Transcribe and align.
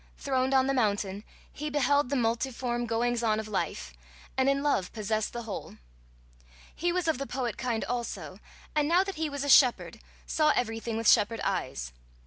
Throned 0.17 0.55
on 0.55 0.65
the 0.65 0.73
mountain, 0.73 1.23
he 1.53 1.69
beheld 1.69 2.09
the 2.09 2.15
multiform 2.15 2.87
"goings 2.87 3.21
on 3.21 3.39
of 3.39 3.47
life," 3.47 3.93
and 4.35 4.49
in 4.49 4.63
love 4.63 4.91
possessed 4.93 5.31
the 5.31 5.43
whole. 5.43 5.77
He 6.75 6.91
was 6.91 7.07
of 7.07 7.19
the 7.19 7.27
poet 7.27 7.55
kind 7.55 7.85
also, 7.85 8.39
and 8.75 8.87
now 8.87 9.03
that 9.03 9.13
he 9.13 9.29
was 9.29 9.43
a 9.43 9.47
shepherd, 9.49 9.99
saw 10.25 10.53
everything 10.55 10.97
with 10.97 11.07
shepherd 11.07 11.39
eyes. 11.43 11.93